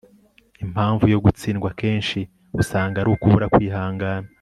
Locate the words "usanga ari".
2.61-3.09